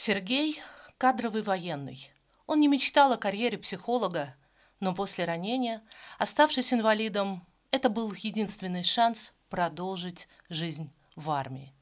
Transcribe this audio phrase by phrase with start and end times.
[0.00, 0.62] Сергей–
[0.96, 2.12] кадровый военный.
[2.46, 4.36] Он не мечтал о карьере психолога,
[4.78, 5.82] но после ранения,
[6.20, 11.74] оставшись инвалидом, это был единственный шанс продолжить жизнь в армии.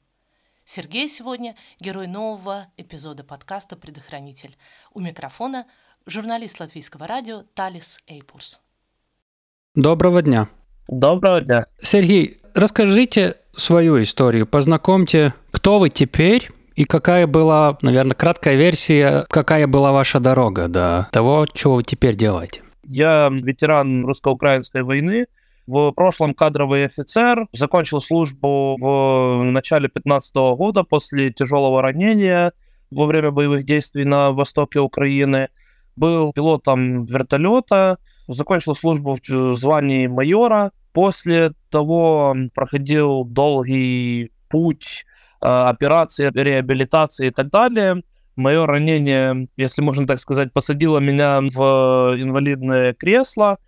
[0.64, 4.56] Сергей сегодня герой нового эпизода подкаста «Предохранитель».
[4.94, 5.66] У микрофона
[6.06, 8.62] журналист латвийского радио Талис Эйпурс.
[9.74, 10.48] Доброго дня.
[10.88, 11.66] Доброго дня.
[11.82, 19.66] Сергей, расскажите свою историю, познакомьте, кто вы теперь и какая была, наверное, краткая версия, какая
[19.66, 22.62] была ваша дорога до того, чего вы теперь делаете?
[22.84, 25.26] Я ветеран русско-украинской войны,
[25.66, 32.52] в прошлом кадровый офицер, закончил службу в начале 2015 года после тяжелого ранения
[32.90, 35.48] во время боевых действий на востоке Украины.
[35.96, 40.70] Был пилотом вертолета, закончил службу в звании майора.
[40.92, 45.04] После того проходил долгий путь
[45.40, 48.02] операции, реабилитации и так далее.
[48.36, 53.58] Мое ранение, если можно так сказать, посадило меня в инвалидное кресло,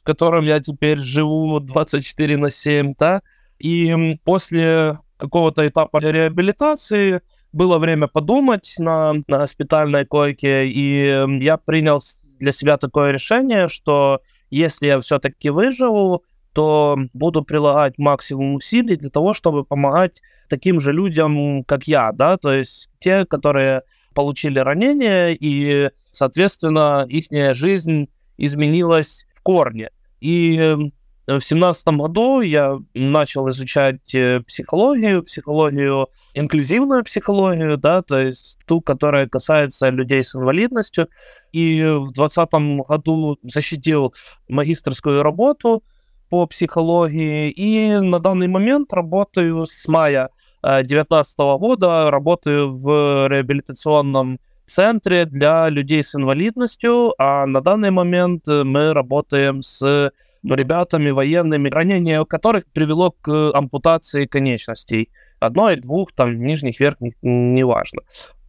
[0.00, 3.22] в котором я теперь живу 24 на 7, да,
[3.58, 7.20] и после какого-то этапа реабилитации
[7.52, 12.00] было время подумать на, на госпитальной койке, и я принял
[12.38, 16.24] для себя такое решение, что если я все-таки выживу,
[16.58, 22.36] то буду прилагать максимум усилий для того, чтобы помогать таким же людям, как я, да,
[22.36, 29.90] то есть те, которые получили ранение, и, соответственно, их жизнь изменилась в корне.
[30.18, 30.92] И эм,
[31.28, 38.80] в семнадцатом году я начал изучать э, психологию, психологию, инклюзивную психологию, да, то есть ту,
[38.80, 41.08] которая касается людей с инвалидностью.
[41.52, 44.12] И в двадцатом году защитил
[44.48, 45.84] магистрскую работу
[46.28, 47.50] по психологии.
[47.50, 50.30] И на данный момент работаю с мая
[50.62, 58.46] 2019 э, года, работаю в реабилитационном центре для людей с инвалидностью, а на данный момент
[58.46, 60.12] мы работаем с
[60.44, 65.08] ребятами военными, ранение которых привело к ампутации конечностей.
[65.40, 68.02] Одной, двух, там, нижних, верхних, неважно.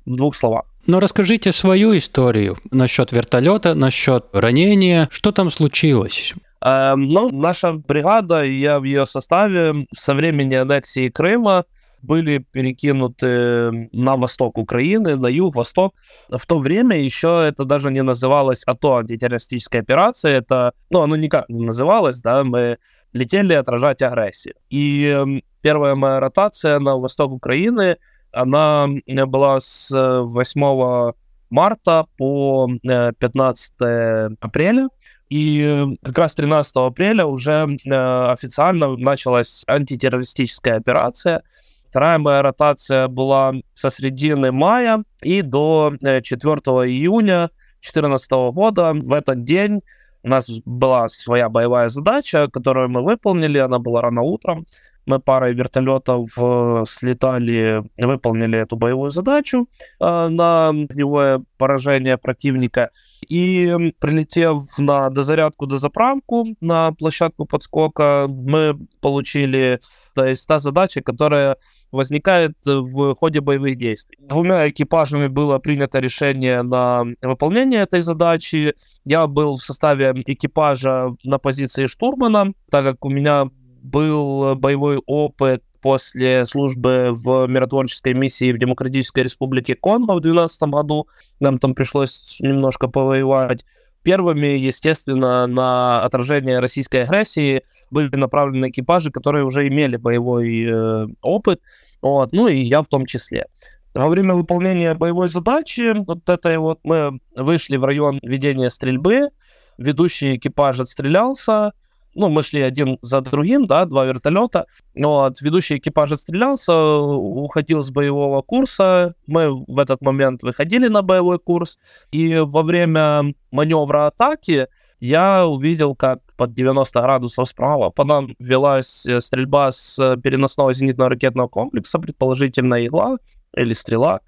[0.05, 0.65] В двух словах.
[0.87, 5.07] Но расскажите свою историю насчет вертолета, насчет ранения.
[5.11, 6.33] Что там случилось?
[6.65, 11.65] Э, ну, наша бригада, я в ее составе, со времени аннексии Крыма
[12.01, 15.93] были перекинуты на восток Украины, на юг, восток.
[16.29, 20.37] В то время еще это даже не называлось АТО, антитеррористическая операция.
[20.37, 22.77] Это, ну, оно никак не называлось, да, мы
[23.13, 24.55] летели отражать агрессию.
[24.69, 27.97] И эм, первая моя ротация на восток Украины,
[28.31, 28.87] она
[29.25, 31.13] была с 8
[31.49, 34.89] марта по 15 э, апреля.
[35.29, 41.43] И как раз 13 апреля уже э, официально началась антитеррористическая операция.
[41.89, 47.51] Вторая моя ротация была со середины мая и до 4 э, июня
[47.81, 48.93] 2014 года.
[48.93, 49.81] В этот день
[50.23, 53.59] у нас была своя боевая задача, которую мы выполнили.
[53.59, 54.65] Она была рано утром.
[55.05, 59.67] Мы парой вертолетов э, слетали, выполнили эту боевую задачу
[59.99, 62.89] на огневое поражение противника.
[63.27, 69.79] И прилетев на дозарядку, дозаправку на площадку подскока, мы получили
[70.15, 71.55] то есть та задача, которая
[71.91, 74.17] возникает в ходе боевых действий.
[74.19, 78.73] Двумя экипажами было принято решение на выполнение этой задачи.
[79.05, 83.49] Я был в составе экипажа на позиции штурмана, так как у меня
[83.81, 91.07] был боевой опыт после службы в миротворческой миссии в Демократической Республике Конго в 2012 году.
[91.39, 93.65] Нам там пришлось немножко повоевать.
[94.03, 101.61] Первыми, естественно, на отражение российской агрессии были направлены экипажи, которые уже имели боевой э, опыт,
[102.01, 103.47] вот, ну и я в том числе.
[103.93, 109.29] Во время выполнения боевой задачи, вот этой вот, мы вышли в район ведения стрельбы,
[109.77, 111.73] ведущий экипаж отстрелялся,
[112.19, 114.65] ну, мы шли один за другим, да, два вертолета.
[114.95, 119.15] Вот, ведущий экипаж отстрелялся, уходил с боевого курса.
[119.25, 121.79] Мы в этот момент выходили на боевой курс.
[122.11, 124.67] И во время маневра атаки
[124.99, 131.11] я увидел, как под 90 градусов справа по нам велась э, стрельба с переносного зенитного
[131.11, 133.17] ракетного комплекса, предположительно игла
[133.55, 134.19] или стрела.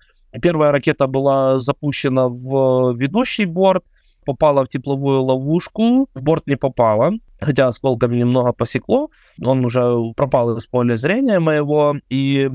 [0.41, 3.83] Первая ракета была запущена в ведущий борт,
[4.25, 9.09] попала в тепловую ловушку, в борт не попала, хотя осколками немного посекло,
[9.43, 12.49] он уже пропал из поля зрения моего, и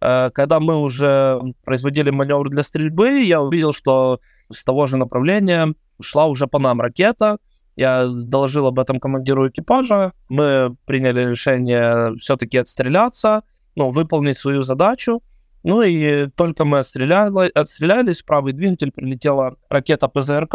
[0.00, 4.20] э, когда мы уже производили маневр для стрельбы, я увидел, что
[4.50, 7.38] с того же направления шла уже по нам ракета,
[7.76, 13.42] я доложил об этом командиру экипажа, мы приняли решение все-таки отстреляться,
[13.76, 15.22] ну, выполнить свою задачу,
[15.64, 20.54] Ну и только мы отстреляли, отстрелялись, правый двигатель прилетела ракета ПЗРК,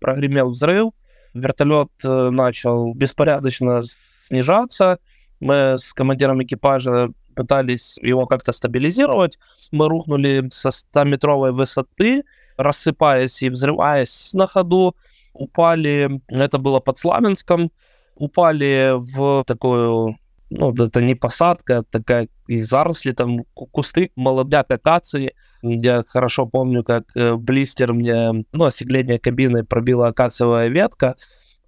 [0.00, 0.92] прогремел взрыв,
[1.34, 3.82] вертолет э, начал беспорядочно
[4.24, 4.98] снижаться,
[5.40, 9.38] мы с командиром экипажа пытались его как-то стабилизировать,
[9.70, 12.24] мы рухнули со 100-метровой высоты,
[12.56, 14.96] рассыпаясь и взрываясь на ходу,
[15.32, 17.70] упали, это было под Славянском,
[18.16, 20.18] упали в такую
[20.50, 25.34] ну, это не посадка, это такая и заросли, там кусты, молодняк акации.
[25.62, 31.16] Я хорошо помню, как э, блистер мне, ну, остекление кабины пробила акациевая ветка,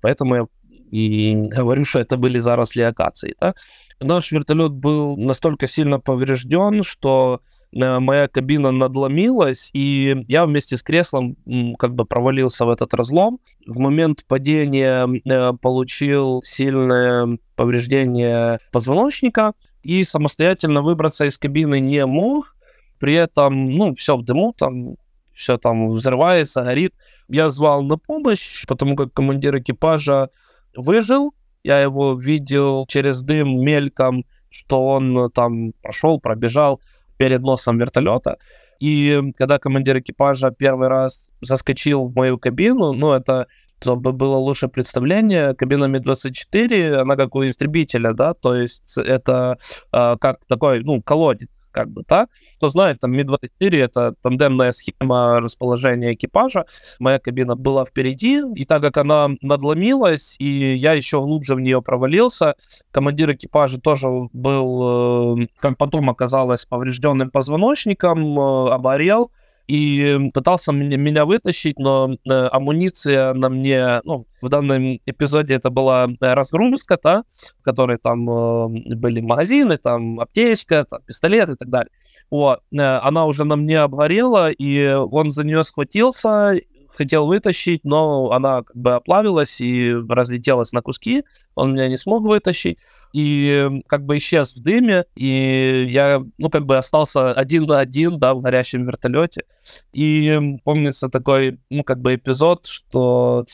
[0.00, 0.46] поэтому я
[0.90, 3.34] и говорю, что это были заросли акации.
[3.40, 3.54] Да?
[4.00, 7.40] Наш вертолет был настолько сильно поврежден, что
[7.74, 11.36] Э, моя кабина надломилась, и я вместе с креслом
[11.78, 13.38] как бы провалился в этот разлом.
[13.66, 19.52] В момент падения э, получил сильное повреждение позвоночника
[19.82, 22.54] и самостоятельно выбраться из кабины не мог.
[23.02, 24.94] При этом, ну, все в дыму, там
[25.34, 26.94] все там взрывается, горит.
[27.28, 30.30] Я звал на помощь, потому как командир экипажа
[30.76, 31.34] выжил.
[31.64, 36.80] Я его видел через дым мельком, что он там прошел, пробежал
[37.16, 38.38] перед носом вертолета.
[38.78, 43.48] И когда командир экипажа первый раз заскочил в мою кабину, ну, это
[43.82, 49.58] чтобы было лучшее представление, кабина Ми-24, она как у истребителя, да, то есть это
[49.92, 52.30] э, как такой, ну, колодец, как бы, так.
[52.58, 56.64] Кто знает, там Ми-24 это тандемная схема расположения экипажа.
[57.00, 61.82] Моя кабина была впереди, и так как она надломилась, и я еще глубже в нее
[61.82, 62.54] провалился,
[62.92, 69.32] командир экипажа тоже был, э, как потом оказалось, поврежденным позвоночником, э, оборел,
[69.66, 76.08] и пытался меня вытащить, но э, амуниция на мне, ну, в данном эпизоде это была
[76.08, 77.24] э, разгрузка, да,
[77.60, 81.90] в которой там э, были магазины, там аптечка, там пистолет и так далее.
[82.30, 86.54] Вот, она уже на мне обгорела, и он за нее схватился,
[86.88, 91.24] хотел вытащить, но она как бы оплавилась и разлетелась на куски,
[91.54, 92.78] он меня не смог вытащить
[93.12, 98.18] и как бы исчез в дыме, и я, ну, как бы остался один на один,
[98.18, 99.44] да, в горящем вертолете.
[99.92, 103.44] И помнится такой, ну, как бы эпизод, что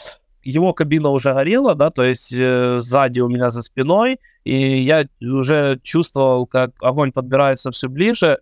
[0.43, 5.07] его кабина уже горела, да, то есть э, сзади у меня за спиной, и я
[5.21, 8.39] уже чувствовал, как огонь подбирается все ближе,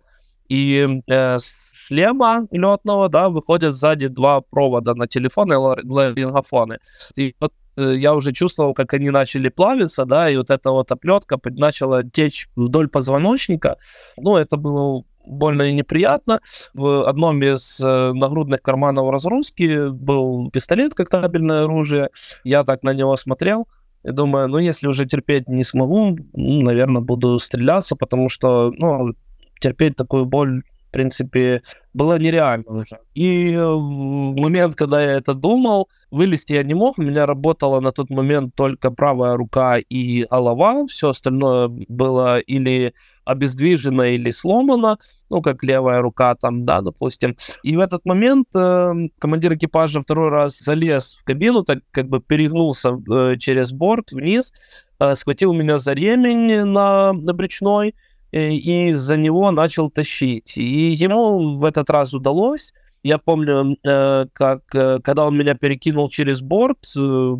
[0.47, 6.79] и э, с шлема летного, да, выходят сзади два провода на телефоны и ларингофоны.
[7.15, 10.91] И вот Э, я уже чувствовал, как они начали плавиться, да, и вот эта вот
[10.91, 13.77] оплетка начала течь вдоль позвоночника.
[14.17, 16.39] Ну, это было больно и неприятно.
[16.73, 22.09] В одном из э, нагрудных карманов разгрузки был пистолет как табельное оружие.
[22.43, 23.67] Я так на него смотрел
[24.03, 29.13] и думаю, ну, если уже терпеть не смогу, ну, наверное, буду стреляться, потому что, ну,
[29.59, 31.61] терпеть такую боль в принципе,
[31.93, 32.99] было нереально уже.
[33.13, 37.79] И э, в момент, когда я это думал, вылезти я не мог, у меня работала
[37.79, 42.93] на тот момент только правая рука и голова, все остальное было или
[43.25, 44.99] обездвижено или сломано,
[45.29, 47.35] ну, как левая рука там, да, допустим.
[47.61, 52.21] И в этот момент э, командир экипажа второй раз залез в кабину, так как бы
[52.21, 54.53] перегнулся э, через борт вниз,
[54.99, 57.93] э, схватил меня за ремень на, на брючной,
[58.31, 60.57] Э, и за него начал тащить.
[60.57, 62.73] И ему в этот раз удалось.
[63.03, 66.79] Я помню, э, как э, когда он меня перекинул через борт,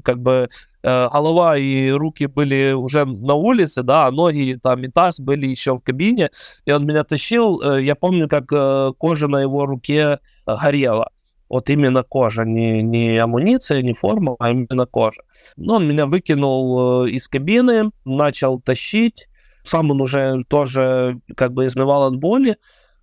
[0.04, 0.50] как бы
[0.84, 5.76] голова и руки были уже на улице, да, а ноги там и таз были еще
[5.76, 6.30] в кабине,
[6.66, 7.78] и он меня тащил.
[7.78, 8.48] Я помню, как
[8.98, 11.10] кожа на его руке горела.
[11.50, 15.24] Вот именно кожа, не, не амуниция, не форма, а именно кожа.
[15.58, 19.28] Но он меня выкинул из кабины, начал тащить
[19.68, 22.58] сам он уже тоже как бы измывал от боли,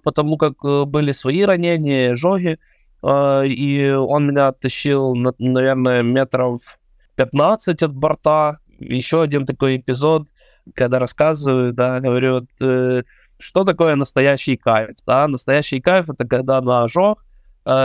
[0.04, 2.58] потому как э, были свои ранения, жоги,
[3.02, 6.78] э, и он меня оттащил, наверное, метров
[7.16, 8.58] 15 от борта.
[8.78, 10.28] Еще один такой эпизод,
[10.74, 13.02] когда рассказываю, да, говорю, вот, э,
[13.38, 17.24] что такое настоящий кайф, да, настоящий кайф это когда на ожог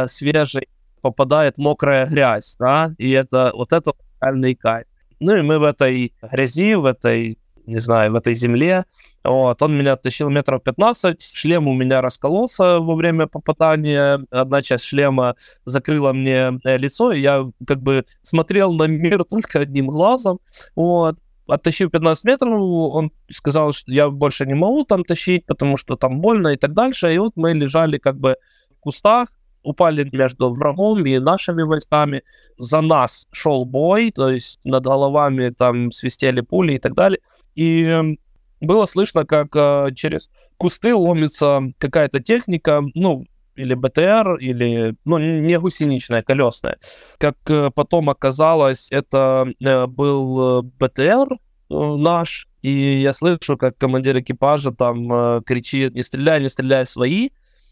[0.08, 0.68] свежий
[1.02, 4.86] попадает мокрая грязь, да, и это вот это реальный кайф.
[5.22, 7.38] Ну и мы в этой грязи, в этой
[7.70, 8.86] не знаю, в этой земле.
[9.24, 14.86] Вот, он меня тащил метров 15, шлем у меня раскололся во время попадания, одна часть
[14.86, 15.36] шлема
[15.66, 20.40] закрыла мне э, лицо, и я как бы смотрел на мир только одним глазом,
[20.76, 25.98] вот, оттащив 15 метров, он сказал, что я больше не могу там тащить, потому что
[25.98, 28.38] там больно и так дальше, и вот мы лежали как бы
[28.78, 29.28] в кустах,
[29.64, 32.24] упали между врагом и нашими войсками.
[32.58, 37.20] За нас шел бой, то есть над головами там свистели пули и так далее.
[37.56, 38.18] И
[38.62, 43.26] было слышно, как э, через кусты ломится какая-то техника, ну,
[43.56, 46.78] или БТР, или, ну, не гусеничная, колесная.
[47.18, 51.38] Как э, потом оказалось, это э, был БТР э,
[51.70, 57.30] наш, и я слышу, как командир экипажа там э, кричит, не стреляй, не стреляй, свои.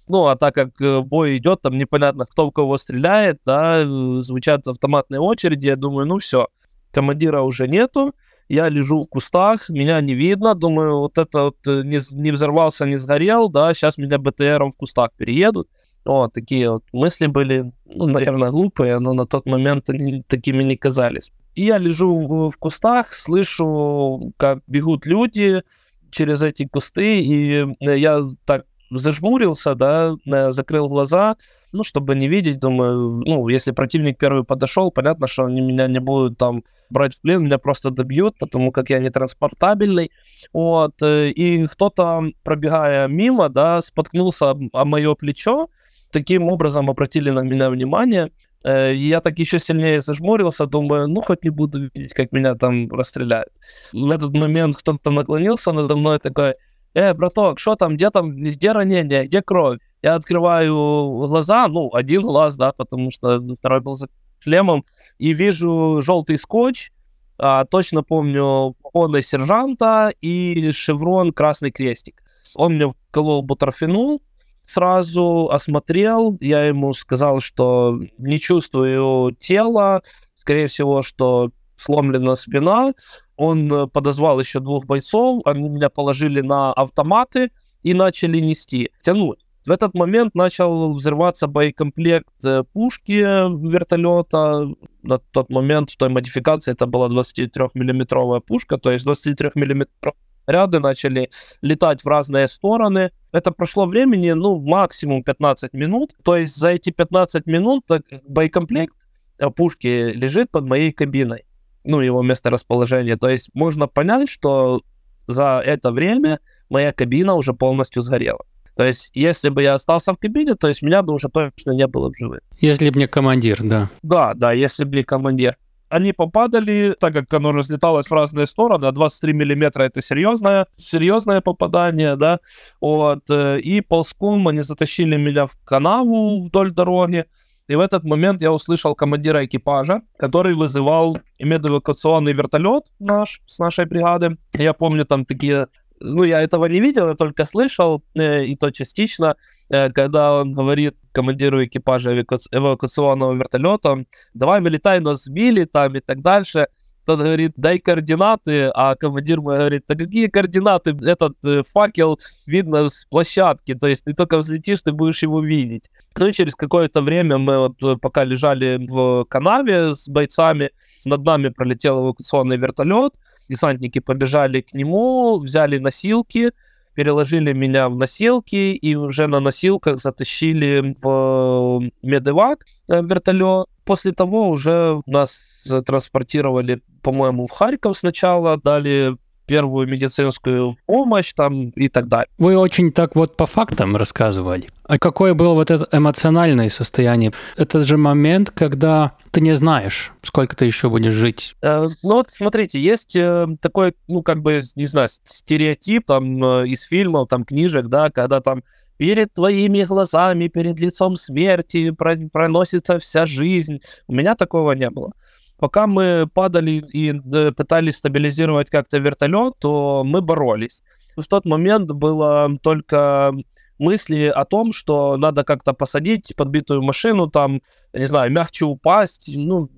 [0.08, 4.22] Ну, а так как э, бой идет, там непонятно, кто в кого стреляет, да, э,
[4.22, 6.48] звучат автоматные очереди, я думаю, ну все,
[6.91, 8.13] командира уже нету,
[8.50, 12.86] я лежу в кустах, меня не видно, думаю, вот это вот э, не, не взорвался,
[12.86, 15.68] не сгорел, да, сейчас меня БТРом в кустах переедут.
[16.06, 20.77] Вот, такие вот мысли были, ну, наверное, глупые, но на тот момент они такими не
[20.77, 21.32] казались.
[21.56, 25.63] И я лежу в, в кустах, слышу, как бегут люди
[26.12, 30.15] через эти кусты, и я так зажмурился, да,
[30.51, 31.36] закрыл глаза,
[31.72, 36.00] ну, чтобы не видеть, думаю, ну, если противник первый подошел, понятно, что они меня не
[36.00, 40.12] будут там брать в плен, меня просто добьют, потому как я не транспортабельный,
[40.53, 45.67] вот, э, и кто-то, пробегая мимо, да, споткнулся о мое плечо,
[46.12, 48.32] таким образом обратили на меня внимание,
[48.63, 52.89] э, я так еще сильнее зажмурился, думаю, ну, хоть не буду видеть, как меня там
[52.89, 53.51] расстреляют.
[53.91, 56.53] В этот момент кто-то наклонился надо мной такой,
[56.94, 59.79] э, браток, что там, где там, где ранение, где кровь?
[60.01, 64.08] Я открываю глаза, ну, один глаз, да, потому что второй был за
[64.39, 64.86] шлемом,
[65.17, 66.91] и вижу желтый скотч,
[67.39, 72.22] а, точно помню погоны сержанта и шеврон красный крестик.
[72.56, 74.22] Он мне вколол бутерфенул,
[74.65, 80.01] сразу осмотрел, я ему сказал, что не чувствую тела,
[80.36, 82.94] скорее всего, что сломлена спина.
[83.38, 87.51] Он э, подозвал еще двух бойцов, они меня положили на автоматы
[87.84, 89.39] и начали нести, тянуть.
[89.65, 94.70] В этот момент начал взрываться боекомплект э, пушки вертолета.
[95.03, 100.13] На тот момент в той модификации это была 23-миллиметровая пушка, то есть 23-миллиметровые
[100.48, 101.29] ряды начали
[101.62, 103.12] летать в разные стороны.
[103.34, 106.15] Это прошло времени, ну, максимум 15 минут.
[106.24, 107.84] То есть за эти 15 минут
[108.27, 108.96] боекомплект
[109.38, 111.47] э, пушки лежит под моей кабиной
[111.88, 113.17] ну, его месторасположение.
[113.17, 114.82] То есть можно понять, что
[115.27, 116.39] за это время
[116.70, 118.44] моя кабина уже полностью сгорела.
[118.75, 121.88] То есть, если бы я остался в кабине, то есть меня бы уже точно не
[121.88, 122.41] было в живых.
[122.60, 123.89] Если бы не командир, да.
[124.03, 125.58] Да, да, если бы не командир.
[125.89, 132.17] Они попадали, так как оно разлеталось в разные стороны, 23 миллиметра это серьезное, серьезное попадание,
[132.17, 132.39] да,
[132.82, 137.25] вот, э, и ползком они затащили меня в канаву вдоль дороги,
[137.67, 143.86] и в этот момент я услышал командира экипажа, который вызывал медэвакуационный вертолет наш, с нашей
[143.86, 144.38] бригады.
[144.53, 145.67] Я помню там такие
[146.00, 149.36] ну, я этого не видел, я только слышал, э, и то частично,
[149.69, 152.15] э, когда он говорит командиру экипажа
[152.51, 156.67] эвакуационного вертолета, давай вылетай, нас сбили там и так дальше.
[157.07, 160.93] Тот говорит, дай координаты, а командир мой говорит, да какие координаты?
[161.05, 165.89] Этот э, факел видно с площадки, то есть ты только взлетишь, ты будешь его видеть.
[166.17, 170.71] Ну и через какое-то время мы вот э, пока лежали в канаве с бойцами,
[171.05, 173.13] над нами пролетел эвакуационный вертолет,
[173.47, 176.51] десантники побежали к нему, взяли носилки,
[176.98, 183.68] переложили меня в носилки и уже на носилках затащили в медевак э, вертолет.
[183.86, 185.39] После того уже нас
[185.86, 189.16] транспортировали, по-моему, в Харьков сначала, дали
[189.48, 192.27] первую медицинскую помощь там и так далее.
[192.38, 194.68] Вы очень так вот по фактам рассказывали.
[194.84, 197.34] А какое было вот это эмоциональное состояние?
[197.58, 201.56] Это же момент, когда ты не знаешь, сколько ты еще будешь жить.
[201.62, 206.68] Э, ну вот смотрите, есть э, такой, ну как бы, не знаю, стереотип там э,
[206.68, 208.63] из фильмов, там книжек, да, когда там
[208.98, 213.82] перед твоими глазами, перед лицом смерти проносится вся жизнь.
[214.08, 215.12] У меня такого не было.
[215.59, 220.83] Пока мы падали и э, пытались стабилизировать как-то вертолет, то мы боролись.
[221.15, 223.33] В тот момент было только
[223.79, 227.61] мысли о том, что надо как-то посадить подбитую машину, там,
[227.93, 229.31] не знаю, мягче упасть.
[229.35, 229.69] Ну,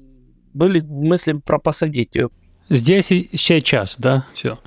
[0.53, 2.29] были мысли про посадить ее.
[2.69, 4.59] Здесь и сейчас, да, все.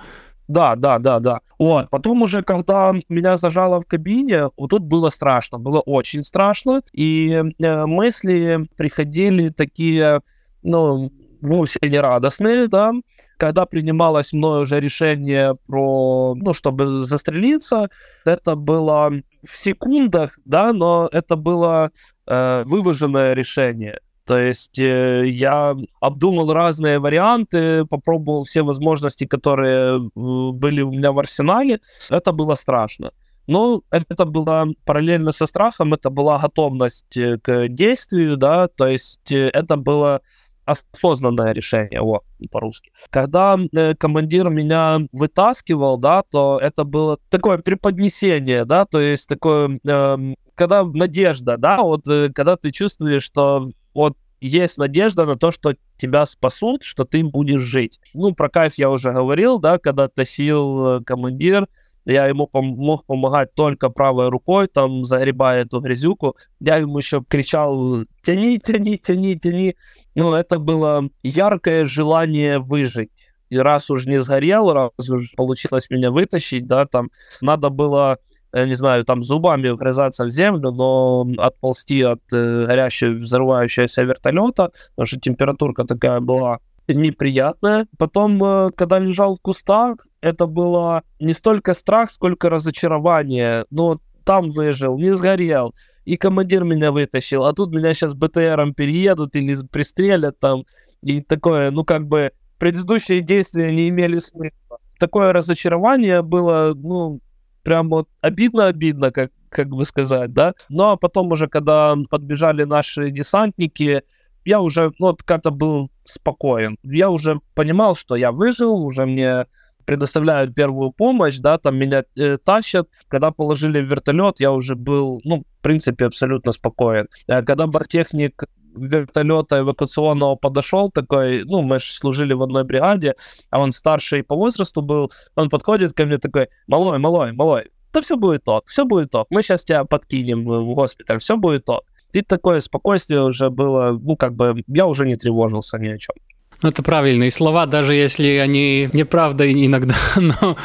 [0.48, 1.40] Да, да, да, да.
[1.58, 1.88] Вот.
[1.90, 6.82] Потом уже, когда меня зажало в кабине, вот тут было страшно, было очень страшно.
[6.92, 10.20] И э, мысли приходили такие,
[10.62, 12.92] ну, вовсе не радостные, да,
[13.36, 17.88] когда принималось мною уже решение про, ну, чтобы застрелиться,
[18.24, 19.10] это было
[19.44, 21.90] в секундах, да, но это было
[22.26, 23.98] э, вываженное решение.
[24.24, 31.10] То есть э, я обдумал разные варианты, попробовал все возможности, которые э, были у меня
[31.10, 31.80] в арсенале.
[32.10, 33.10] Это было страшно.
[33.48, 39.32] Но это было параллельно со страхом, это была готовность э, к действию, да, то есть
[39.32, 40.20] э, это было
[40.64, 42.92] осознанное решение, вот, по-русски.
[43.10, 49.80] Когда э, командир меня вытаскивал, да, то это было такое преподнесение, да, то есть такое,
[49.84, 55.50] э, когда надежда, да, вот, э, когда ты чувствуешь, что вот есть надежда на то,
[55.50, 58.00] что тебя спасут, что ты будешь жить.
[58.12, 61.68] Ну, про кайф я уже говорил, да, когда тащил э, командир,
[62.04, 66.34] я ему пом- мог помогать только правой рукой, там, загребая эту грязюку.
[66.58, 69.76] Я ему еще кричал, тяни, тяни, тяни, тяни.
[70.14, 73.10] Ну, это было яркое желание выжить.
[73.50, 77.10] И раз уж не сгорел, раз уж получилось меня вытащить, да, там,
[77.42, 78.18] надо было
[78.54, 84.72] я не знаю, там зубами вгрызаться в землю, но отползти от э, горящего взрывающегося вертолета,
[84.90, 87.86] потому что температурка такая была неприятная.
[87.98, 93.64] Потом, э, когда лежал в кустах, это было не столько страх, сколько разочарование.
[93.70, 95.74] Но там выжил, не сгорел.
[96.04, 97.44] И командир меня вытащил.
[97.44, 100.64] А тут меня сейчас БТРом переедут или пристрелят там.
[101.02, 104.78] И такое, ну как бы предыдущие действия не имели смысла.
[104.98, 107.20] Такое разочарование было, ну,
[107.64, 110.54] прям вот обидно-обидно, как, как бы сказать, да.
[110.68, 114.02] Ну, а потом уже, когда подбежали наши десантники,
[114.44, 116.78] я уже, ну, вот как-то был спокоен.
[116.84, 119.46] Я уже понимал, что я выжил, уже мне
[119.84, 122.88] предоставляют первую помощь, да, там меня э, тащат.
[123.08, 127.08] Когда положили в вертолет, я уже был, ну, в принципе, абсолютно спокоен.
[127.28, 133.14] А когда бортехник вертолета эвакуационного подошел такой, ну, мы же служили в одной бригаде,
[133.50, 138.00] а он старший по возрасту был, он подходит ко мне такой, малой, малой, малой, да
[138.00, 141.82] все будет ток, все будет ток, мы сейчас тебя подкинем в госпиталь, все будет ток.
[142.12, 146.14] И такое спокойствие уже было, ну, как бы, я уже не тревожился ни о чем.
[146.62, 150.56] Ну, это правильные слова, даже если они неправда иногда, но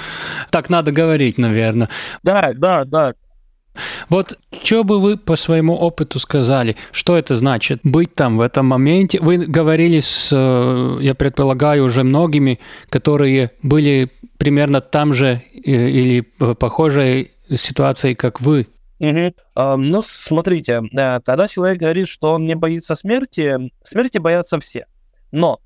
[0.51, 1.89] так надо говорить, наверное.
[2.23, 3.13] Да, да, да.
[4.09, 8.65] Вот что бы вы по своему опыту сказали, что это значит быть там в этом
[8.65, 9.19] моменте?
[9.21, 16.21] Вы говорили с, э, я предполагаю, уже многими, которые были примерно там же э, или
[16.21, 18.67] похожей ситуацией, как вы.
[18.99, 19.33] Угу.
[19.77, 24.87] Ну, смотрите, э, когда человек говорит, что он не боится смерти, смерти боятся все.
[25.31, 25.59] Но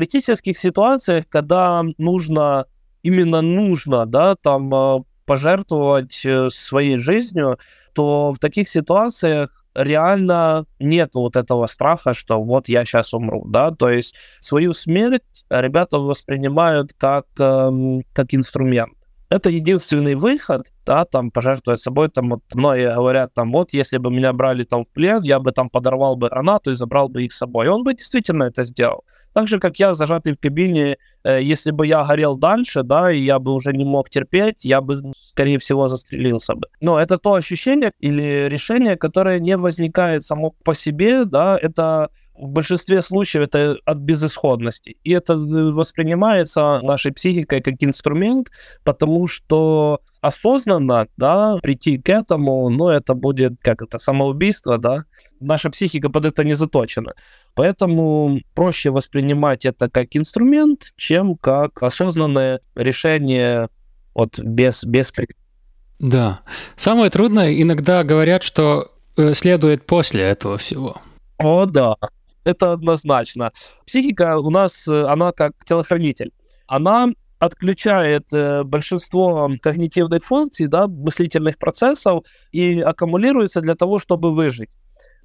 [0.00, 2.64] критических ситуациях, когда нужно,
[3.02, 7.58] именно нужно, да, там пожертвовать своей жизнью,
[7.92, 13.72] то в таких ситуациях реально нет вот этого страха, что вот я сейчас умру, да,
[13.72, 18.94] то есть свою смерть ребята воспринимают как, эм, как инструмент.
[19.30, 24.10] Это единственный выход, да, там, пожертвовать собой, там, вот, многие говорят, там, вот, если бы
[24.10, 27.32] меня брали там в плен, я бы там подорвал бы гранату и забрал бы их
[27.32, 27.66] с собой.
[27.66, 29.04] И он бы действительно это сделал.
[29.32, 33.20] Так же, как я, зажатый в кабине, э, если бы я горел дальше, да, и
[33.20, 36.66] я бы уже не мог терпеть, я бы, скорее всего, застрелился бы.
[36.80, 42.50] Но это то ощущение или решение, которое не возникает само по себе, да, это в
[42.50, 44.96] большинстве случаев это от безысходности.
[45.04, 45.36] И это э,
[45.72, 48.50] воспринимается нашей психикой как инструмент,
[48.82, 55.04] потому что осознанно, да, прийти к этому, ну, это будет, как это, самоубийство, да,
[55.40, 57.14] наша психика под это не заточена.
[57.54, 63.68] Поэтому проще воспринимать это как инструмент, чем как осознанное решение
[64.14, 65.12] вот без, без...
[65.98, 66.40] Да.
[66.76, 71.00] Самое трудное, иногда говорят, что э, следует после этого всего.
[71.38, 71.96] О, да.
[72.44, 73.52] Это однозначно.
[73.86, 76.32] Психика у нас, э, она как телохранитель.
[76.66, 84.70] Она отключает э, большинство когнитивных функций, да, мыслительных процессов и аккумулируется для того, чтобы выжить.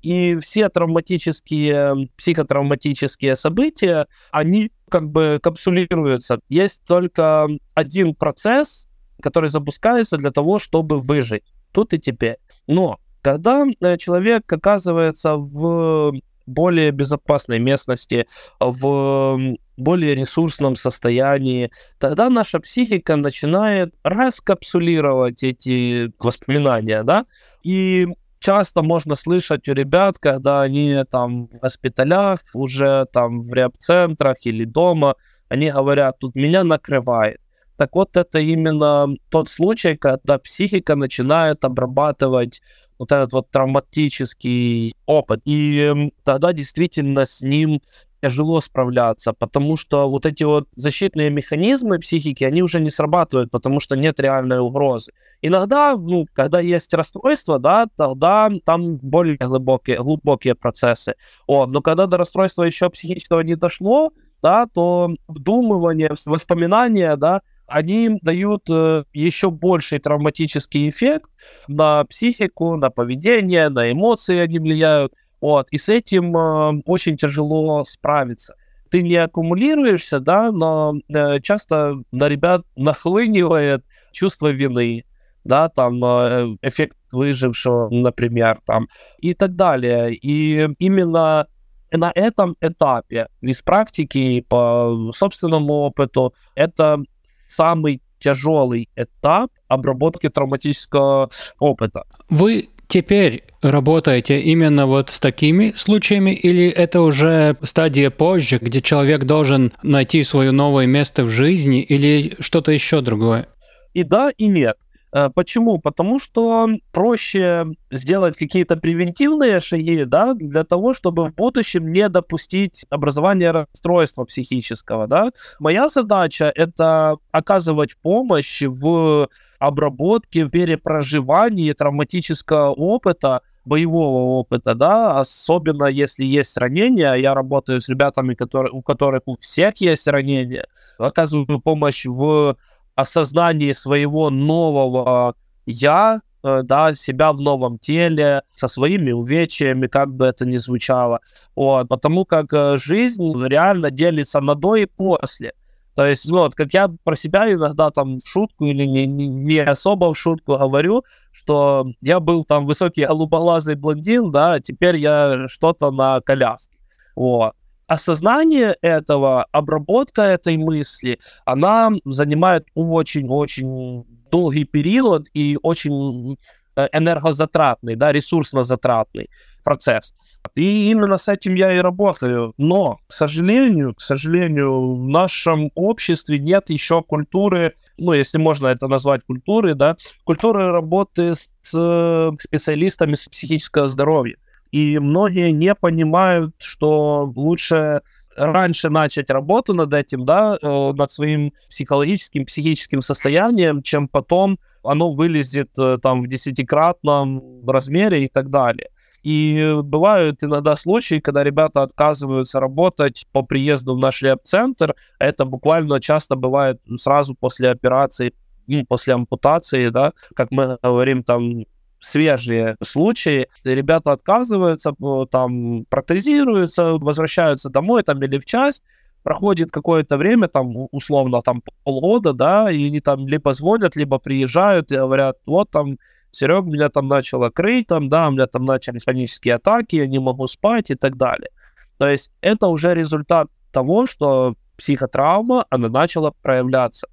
[0.01, 6.39] И все травматические, психотравматические события, они как бы капсулируются.
[6.47, 8.87] Есть только один процесс,
[9.21, 12.37] который запускается для того, чтобы выжить тут и теперь.
[12.67, 16.13] Но когда э, человек оказывается в
[16.45, 18.25] более безопасной местности,
[18.59, 27.25] в более ресурсном состоянии, тогда наша психика начинает раскапсулировать эти воспоминания, да,
[27.63, 28.07] и
[28.39, 34.65] часто можно слышать у ребят, когда они там в госпиталях, уже там в реаб-центрах или
[34.65, 35.15] дома,
[35.49, 37.39] они говорят, тут меня накрывает.
[37.77, 42.61] Так вот, это именно тот случай, когда психика начинает обрабатывать
[42.97, 45.41] вот этот вот травматический опыт.
[45.45, 47.81] И тогда действительно с ним
[48.21, 53.79] тяжело справляться, потому что вот эти вот защитные механизмы психики, они уже не срабатывают, потому
[53.79, 55.11] что нет реальной угрозы.
[55.41, 61.13] Иногда, ну, когда есть расстройство, да, тогда там более глубокие, глубокие процессы.
[61.45, 68.19] О, но когда до расстройства еще психического не дошло, да, то вдумывание, воспоминания, да, они
[68.21, 71.29] дают э, еще больший травматический эффект
[71.67, 75.13] на психику, на поведение, на эмоции они влияют.
[75.41, 78.55] Вот, и с этим э, очень тяжело справиться.
[78.89, 85.03] Ты не аккумулируешься, да, но э, часто на ребят нахлынивает чувство вины,
[85.43, 88.87] да, там э, эффект выжившего, например, там,
[89.19, 90.13] и так далее.
[90.13, 91.47] И именно
[91.91, 97.03] на этом этапе из практики по собственному опыту это
[97.47, 101.29] самый тяжелый этап обработки травматического
[101.59, 102.05] опыта.
[102.29, 109.23] Вы теперь работаете именно вот с такими случаями, или это уже стадия позже, где человек
[109.23, 113.47] должен найти свое новое место в жизни, или что-то еще другое?
[113.93, 114.77] И да, и нет.
[115.15, 115.77] Э, почему?
[115.79, 122.85] Потому что проще сделать какие-то превентивные шаги, да, для того, чтобы в будущем не допустить
[122.89, 125.29] образования расстройства психического, да.
[125.59, 135.85] Моя задача— это оказывать помощь в обработке, в перепроживании травматического опыта, боевого опыта, да, особенно
[135.85, 137.13] если есть ранения.
[137.13, 140.67] Я работаю с ребятами, которые, у которых у всех есть ранения.
[140.99, 142.57] Оказываю помощь в
[142.95, 150.25] осознании своего нового я, э, да, себя в новом теле, со своими увечьями, как бы
[150.25, 151.19] это ни звучало.
[151.55, 155.53] Вот, потому как э, жизнь реально делится на до и после.
[155.95, 159.59] То есть, ну, вот, как я про себя иногда там в шутку или не, не,
[159.59, 165.91] особо в шутку говорю, что я был там высокий голубоглазый блондин, да, теперь я что-то
[165.91, 166.77] на коляске.
[167.15, 167.53] Вот
[167.87, 176.37] осознание этого, обработка этой мысли, она занимает очень-очень долгий период и очень
[176.75, 179.29] э, энергозатратный, да, ресурсно-затратный
[179.63, 180.13] процесс.
[180.55, 182.53] И именно с этим я и работаю.
[182.57, 188.87] Но, к сожалению, к сожалению, в нашем обществе нет еще культуры, ну, если можно это
[188.87, 194.37] назвать культурой, да, культуры работы с э, специалистами с психического здоровья.
[194.75, 198.01] И многие не понимают, что лучше
[198.35, 205.13] раньше начать работу над этим, да, э, над своим психологическим, психическим состоянием, чем потом оно
[205.13, 208.89] вылезет э, там в десятикратном размере и так далее.
[209.23, 214.93] И бывают иногда случаи, когда ребята отказываются работать по приезду в наш леп-центр.
[215.19, 218.33] Это буквально часто бывает сразу после операции,
[218.67, 221.63] ну, после ампутации, да, как мы говорим, там
[221.99, 223.47] свежие случаи.
[223.63, 224.93] Ребята отказываются,
[225.31, 228.83] там протезируются, возвращаются домой там или в часть,
[229.23, 234.91] проходит какое-то время, там, условно, там, полгода, да, и они там либо звонят, либо приезжают
[234.91, 235.97] и говорят, вот там,
[236.31, 240.19] Серег, меня там начало крыть, там, да, у меня там начались панические атаки, я не
[240.19, 241.49] могу спать и так далее.
[241.97, 247.07] То есть это уже результат того, что психотравма, она начала проявляться.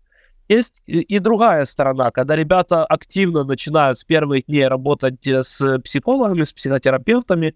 [0.49, 6.43] Есть и другая сторона, когда ребята активно начинают с первых дней работать э, с психологами,
[6.43, 7.55] с психотерапевтами,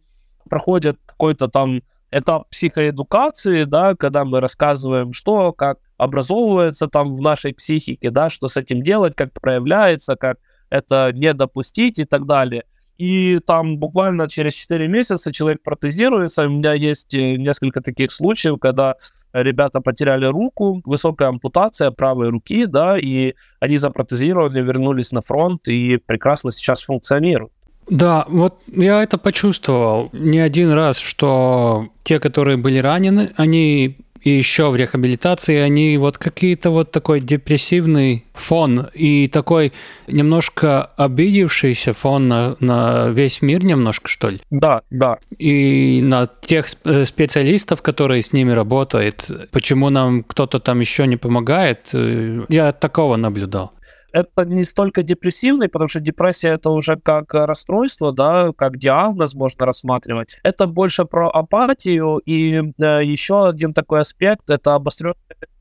[0.48, 7.52] проходят какой-то там этап психоэдукации, да, когда мы рассказываем, что, как образовывается там в нашей
[7.54, 10.38] психике, да, что с этим делать, как проявляется, как
[10.70, 12.64] это не допустить и так далее.
[12.98, 16.46] И там буквально через 4 месяца человек протезируется.
[16.46, 18.96] У меня есть э, несколько таких случаев, когда
[19.32, 25.98] ребята потеряли руку, высокая ампутация правой руки, да, и они запротезировали, вернулись на фронт и
[25.98, 27.52] прекрасно сейчас функционируют.
[27.88, 34.30] Да, вот я это почувствовал не один раз, что те, которые были ранены, они и
[34.30, 39.72] еще в реабилитации они вот какие-то вот такой депрессивный фон и такой
[40.08, 44.40] немножко обидевшийся фон на, на весь мир немножко, что ли?
[44.50, 45.18] Да, да.
[45.38, 51.16] И на тех э, специалистов, которые с ними работают, почему нам кто-то там еще не
[51.16, 53.75] помогает, э, я такого наблюдал
[54.16, 59.66] это не столько депрессивный, потому что депрессия это уже как расстройство, да, как диагноз можно
[59.66, 60.38] рассматривать.
[60.42, 65.16] Это больше про апатию и э, еще один такой аспект это обостренное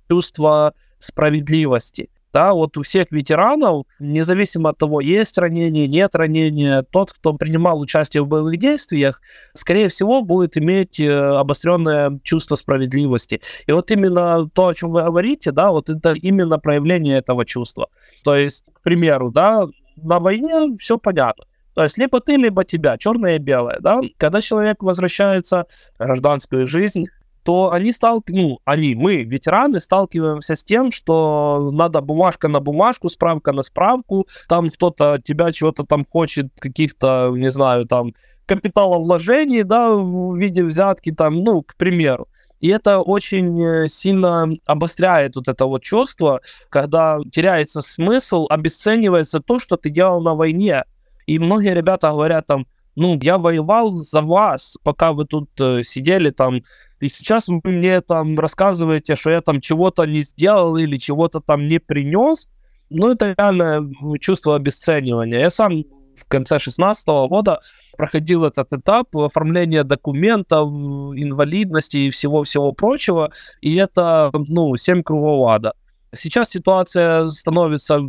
[0.09, 7.13] чувство справедливости да, вот у всех ветеранов, независимо от того, есть ранение, нет ранения, тот,
[7.13, 9.21] кто принимал участие в боевых действиях,
[9.53, 13.39] скорее всего, будет иметь э, обостренное чувство справедливости.
[13.67, 17.87] И вот именно то, о чем вы говорите, да, вот это именно проявление этого чувства.
[18.25, 21.45] То есть, к примеру, да, на войне все понятно.
[21.73, 24.01] То есть либо ты, либо тебя, черное и белое, да.
[24.17, 25.67] Когда человек возвращается
[25.97, 27.05] в гражданскую жизнь,
[27.45, 33.07] то они сталкиваются, ну, они, мы, ветераны, сталкиваемся с тем, что надо бумажка на бумажку,
[33.07, 38.13] справка на справку, там кто-то тебя чего-то там хочет, каких-то, не знаю, там,
[38.47, 42.27] капиталовложений, да, в виде взятки, там, ну, к примеру.
[42.61, 49.59] И это очень э, сильно обостряет вот это вот чувство, когда теряется смысл, обесценивается то,
[49.59, 50.83] что ты делал на войне.
[51.27, 56.29] И многие ребята говорят там, ну, я воевал за вас, пока вы тут э, сидели
[56.29, 56.61] там,
[56.99, 61.67] и сейчас вы мне там рассказываете, что я там чего-то не сделал или чего-то там
[61.67, 62.47] не принес,
[62.89, 65.39] ну, это реально чувство обесценивания.
[65.39, 65.83] Я сам
[66.15, 67.59] в конце 2016 года
[67.97, 73.31] проходил этот этап оформления документов, инвалидности и всего-всего прочего,
[73.61, 75.73] и это, ну, 7 кругов ада.
[76.13, 77.99] Сейчас ситуация становится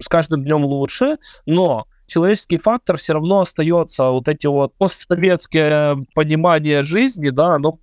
[0.00, 4.10] с каждым днем лучше, но человеческий фактор все равно остается.
[4.10, 7.78] Вот эти вот постсоветские понимания жизни, да, оно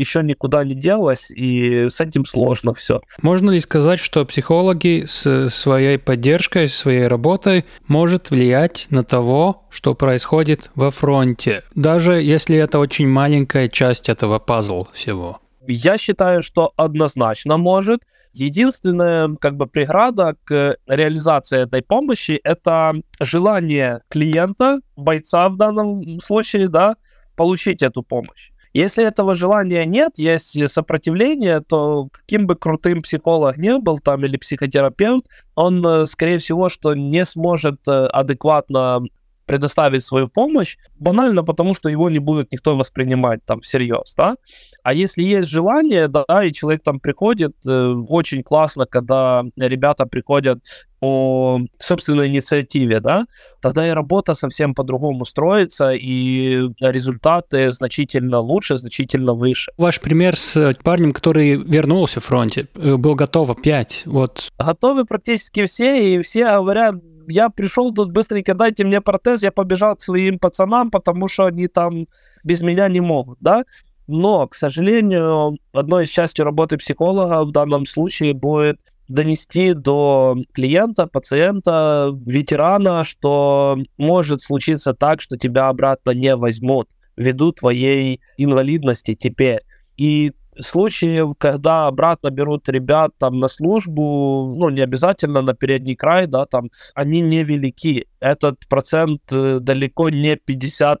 [0.00, 3.00] еще никуда не делось, и с этим сложно все.
[3.22, 9.94] Можно ли сказать, что психологи с своей поддержкой, своей работой может влиять на того, что
[9.94, 15.40] происходит во фронте, даже если это очень маленькая часть этого пазла всего?
[15.66, 18.00] Я считаю, что однозначно может.
[18.32, 26.68] Единственная как бы преграда к реализации этой помощи это желание клиента, бойца в данном случае,
[26.68, 26.96] да,
[27.36, 28.49] получить эту помощь.
[28.72, 34.36] Если этого желания нет, есть сопротивление, то каким бы крутым психолог не был там или
[34.36, 39.00] психотерапевт, он, э, скорее всего, что не сможет э, адекватно
[39.46, 44.36] предоставить свою помощь, банально потому, что его не будет никто воспринимать там всерьез, да.
[44.84, 50.60] А если есть желание, да, и человек там приходит, э, очень классно, когда ребята приходят
[51.00, 53.26] по собственной инициативе, да,
[53.60, 59.72] тогда и работа совсем по-другому строится, и результаты значительно лучше, значительно выше.
[59.78, 64.50] Ваш пример с парнем, который вернулся в фронте, э, был готов опять, вот.
[64.58, 66.96] Готовы практически все, и все говорят,
[67.28, 71.66] я пришел тут быстренько, дайте мне протез, я побежал к своим пацанам, потому что они
[71.66, 72.06] там
[72.44, 73.64] без меня не могут, да.
[74.06, 81.06] Но, к сожалению, одной из частью работы психолога в данном случае будет донести до клиента,
[81.06, 89.60] пациента, ветерана, что может случиться так, что тебя обратно не возьмут ввиду твоей инвалидности теперь.
[89.96, 96.26] И случаев, когда обратно берут ребят там на службу, ну, не обязательно на передний край,
[96.26, 98.06] да, там, они невелики.
[98.20, 100.98] Этот процент э, далеко не 50%.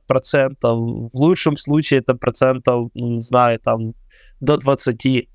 [0.62, 3.94] В лучшем случае это процентов, не знаю, там,
[4.40, 5.28] до 20.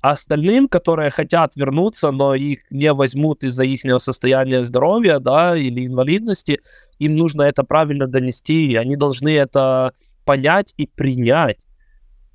[0.00, 5.86] А остальным, которые хотят вернуться, но их не возьмут из-за их состояния здоровья, да, или
[5.86, 6.60] инвалидности,
[6.98, 9.92] им нужно это правильно донести, и они должны это
[10.24, 11.58] понять и принять.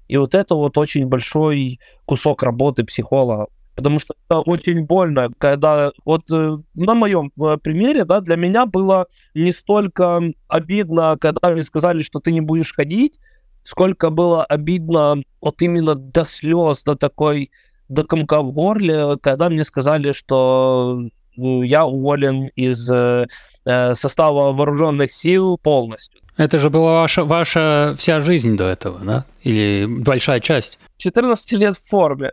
[0.07, 3.47] И вот это вот очень большой кусок работы психолога.
[3.75, 8.65] Потому что это очень больно, когда вот э, на моем э, примере, да, для меня
[8.65, 13.17] было не столько обидно, когда мне сказали, что ты не будешь ходить,
[13.63, 17.51] сколько было обидно вот именно до слез, до такой,
[17.89, 21.01] до комка в горле, когда мне сказали, что
[21.35, 23.27] ну, я уволен из э,
[23.65, 26.21] э состава вооруженных сил полностью.
[26.37, 29.25] Это же была ваша, ваша вся жизнь до этого, да?
[29.43, 30.79] Или большая часть?
[30.97, 32.31] 14 лет в форме.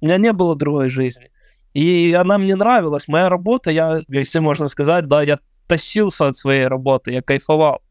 [0.00, 1.30] У меня не было другой жизни.
[1.74, 3.08] И она мне нравилась.
[3.08, 7.82] Моя работа, я, если можно сказать, да, я тащился от своей работы, я кайфовал.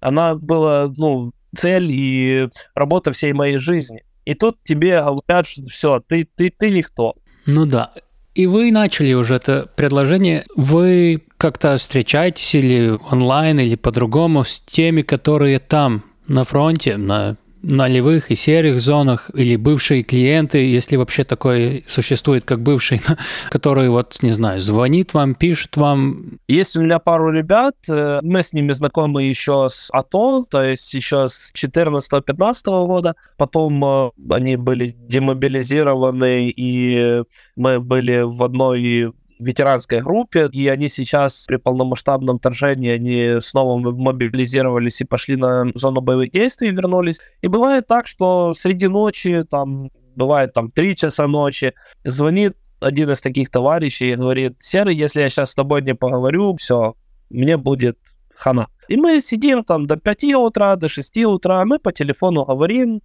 [0.00, 4.04] Она была, ну, цель и работа всей моей жизни.
[4.24, 7.14] И тут тебе говорят, что все, ты, ты, ты никто.
[7.46, 7.92] Ну да.
[8.34, 10.44] И вы начали уже это предложение.
[10.54, 18.30] Вы как-то встречаетесь или онлайн, или по-другому с теми, которые там на фронте, на нулевых
[18.30, 23.00] и серых зонах или бывшие клиенты, если вообще такое существует, как бывший,
[23.50, 26.38] который вот, не знаю, звонит вам, пишет вам.
[26.48, 30.94] Есть у меня пару ребят, э, мы с ними знакомы еще с АТО, то есть
[30.94, 37.22] еще с 14-15 года, потом э, они были демобилизированы, и
[37.56, 45.00] мы были в одной ветеранской группе, и они сейчас при полномасштабном вторжении, они снова мобилизировались
[45.00, 47.20] и пошли на зону боевых действий, вернулись.
[47.42, 51.74] И бывает так, что среди ночи, там, бывает там 3 часа ночи,
[52.04, 56.56] звонит один из таких товарищей и говорит, Серый, если я сейчас с тобой не поговорю,
[56.56, 56.94] все,
[57.30, 57.98] мне будет
[58.34, 58.68] хана.
[58.88, 63.02] И мы сидим там до 5 утра, до 6 утра, мы по телефону говорим,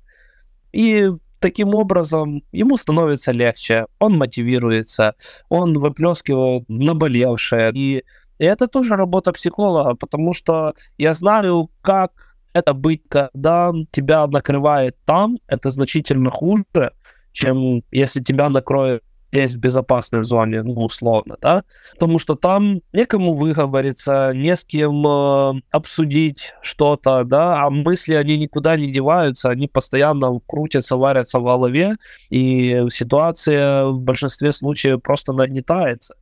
[0.71, 1.09] и
[1.43, 5.13] таким образом ему становится легче, он мотивируется,
[5.49, 7.71] он выплескивает наболевшее.
[7.73, 8.03] И,
[8.39, 12.11] это тоже работа психолога, потому что я знаю, как
[12.53, 16.91] это быть, когда тебя накрывает там, это значительно хуже,
[17.31, 23.33] чем если тебя накроет здесь в безопасной зоне, ну, условно, да, потому что там некому
[23.33, 29.67] выговориться, не с кем э, обсудить что-то, да, а мысли, они никуда не деваются, они
[29.67, 31.95] постоянно крутятся, варятся в голове,
[32.29, 36.15] и ситуация в большинстве случаев просто нагнетается.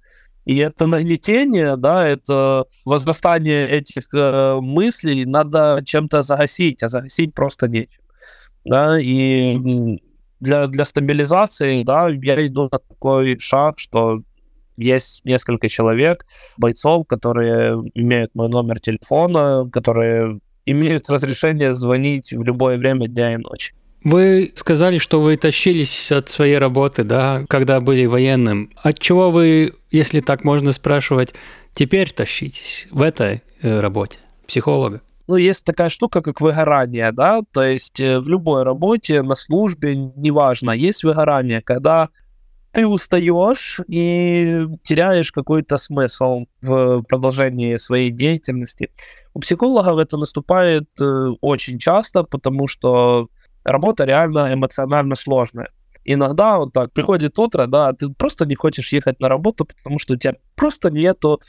[0.45, 7.67] И это нагнетение, да, это возрастание этих э, мыслей надо чем-то загасить, а загасить просто
[7.67, 8.01] нечем.
[8.63, 9.99] Да, и
[10.41, 14.21] для, для стабилизации, да, я иду на такой шаг, что
[14.77, 16.25] есть несколько человек,
[16.57, 23.37] бойцов, которые имеют мой номер телефона, которые имеют разрешение звонить в любое время дня и
[23.37, 23.73] ночи.
[24.03, 28.71] Вы сказали, что вы тащились от своей работы, да, когда были военным.
[28.81, 31.35] От чего вы, если так можно спрашивать,
[31.75, 35.01] теперь тащитесь в этой э, работе психолога?
[35.31, 39.95] Ну, есть такая штука, как выгорание, да, то есть э, в любой работе, на службе,
[39.95, 42.09] неважно, есть выгорание, когда
[42.73, 48.89] ты устаешь и теряешь какой-то смысл в продолжении своей деятельности.
[49.33, 53.29] У психологов это наступает э, очень часто, потому что
[53.63, 55.69] работа реально эмоционально сложная.
[56.03, 60.15] Иногда вот так приходит утро, да, ты просто не хочешь ехать на работу, потому что
[60.15, 61.39] у тебя просто нету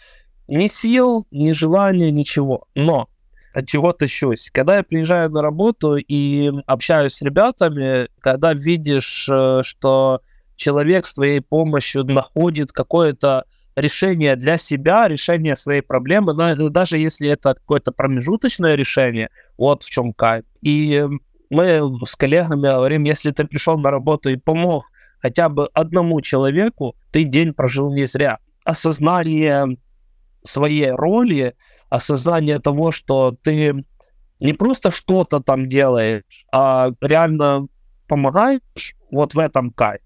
[0.46, 2.68] ни сил, ни желания, ничего.
[2.76, 3.08] Но
[3.52, 4.50] от чего тащусь?
[4.52, 10.20] Когда я приезжаю на работу и общаюсь с ребятами, когда видишь, э, что
[10.56, 13.44] человек с твоей помощью находит какое-то
[13.76, 16.34] решение для себя, решение своей проблемы,
[16.70, 20.44] даже если это какое-то промежуточное решение, вот в чем кайф.
[20.60, 21.04] И
[21.50, 24.84] мы с коллегами говорим, если ты пришел на работу и помог
[25.20, 28.38] хотя бы одному человеку, ты день прожил не зря.
[28.64, 29.78] Осознание
[30.44, 31.54] своей роли,
[31.92, 33.74] осознание того, что ты
[34.40, 37.66] не просто что-то там делаешь, а реально
[38.08, 40.00] помогаешь, вот в этом кайф.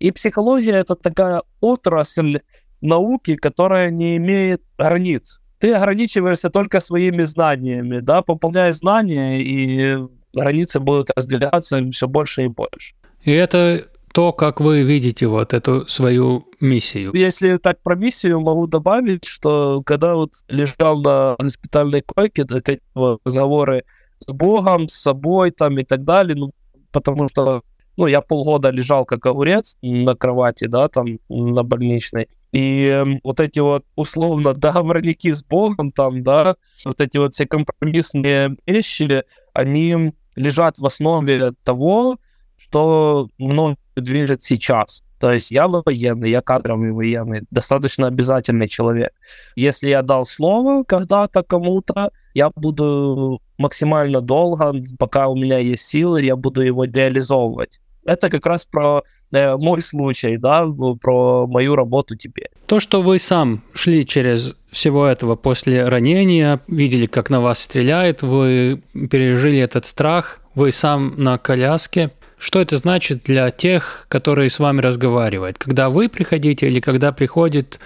[0.00, 2.40] И психология это такая отрасль
[2.80, 5.40] науки, которая не имеет границ.
[5.58, 9.96] Ты ограничиваешься только своими знаниями, да, пополняя знания, и
[10.32, 12.94] границы будут разделяться все больше и больше.
[13.22, 17.12] И это то, как вы видите вот эту свою миссию.
[17.14, 23.20] Если так про миссию, могу добавить, что когда вот лежал на госпитальной койке, эти вот
[23.24, 23.84] разговоры
[24.26, 26.52] с Богом, с собой там и так далее, ну,
[26.92, 27.62] потому что
[27.96, 33.40] ну, я полгода лежал как огурец на кровати, да, там, на больничной, и э, вот
[33.40, 40.12] эти вот условно договорники с Богом там, да, вот эти вот все компромиссные вещи, они
[40.36, 42.18] лежат в основе того,
[42.56, 45.02] что мной движет сейчас.
[45.18, 49.10] То есть я военный, я кадровый военный, достаточно обязательный человек.
[49.56, 56.22] Если я дал слово когда-то кому-то, я буду максимально долго, пока у меня есть силы,
[56.22, 57.80] я буду его реализовывать.
[58.04, 60.66] Это как раз про э, мой случай, да,
[61.00, 62.48] про мою работу теперь.
[62.66, 68.22] То, что вы сам шли через всего этого после ранения, видели, как на вас стреляет,
[68.22, 72.10] вы пережили этот страх, вы сам на коляске.
[72.38, 75.58] Что это значит для тех, которые с вами разговаривают?
[75.58, 77.80] Когда вы приходите или когда приходит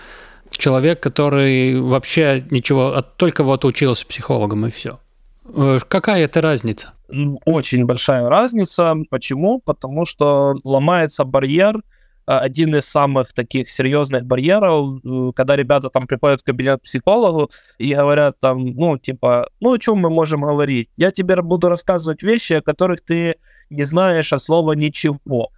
[0.50, 5.00] человек, который вообще ничего, а только вот учился психологом и все?
[5.54, 6.92] Э, какая это разница?
[7.46, 8.94] Очень большая разница.
[9.10, 9.60] Почему?
[9.60, 11.80] Потому что ломается барьер,
[12.24, 17.50] а, один из самых таких серьезных барьеров, э, когда ребята там приходят в кабинет психологу
[17.78, 20.88] и говорят там, ну, типа, ну, о чем мы можем говорить?
[20.96, 23.36] Я тебе буду рассказывать вещи, о которых ты
[23.72, 25.50] не знаешь от слова ничего.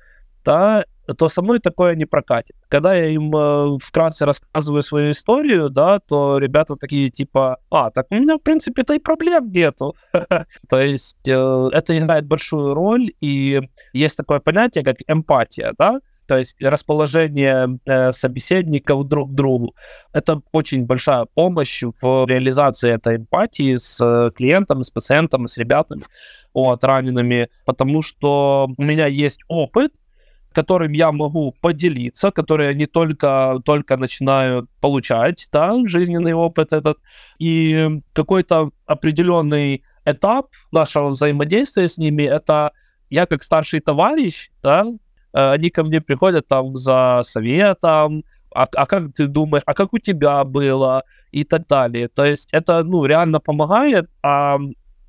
[0.45, 0.85] Да,
[1.19, 2.57] то со мной такое не прокатит.
[2.69, 8.07] Когда я им э, вкратце рассказываю свою историю, да, то ребята такие типа, а, так
[8.11, 9.95] у меня, в принципе, этой проблем нету.
[10.69, 13.61] То есть э, это играет большую роль, и
[13.93, 19.75] есть такое понятие, как эмпатия, да, то есть расположение э, собеседников друг к другу.
[20.13, 26.03] Это очень большая помощь в реализации этой эмпатии с э, клиентом, с пациентом, с ребятами,
[26.55, 29.93] вот, ранеными, потому что у меня есть опыт,
[30.53, 36.99] которым я могу поделиться, которые они только, только начинают получать, да, жизненный опыт этот,
[37.39, 42.71] и какой-то определенный этап нашего взаимодействия с ними, это
[43.11, 44.87] я как старший товарищ, да,
[45.33, 49.93] э, они ко мне приходят там за советом, а, а как ты думаешь, а как
[49.93, 51.03] у тебя было,
[51.35, 52.09] и так далее.
[52.09, 54.57] То есть это, ну, реально помогает, а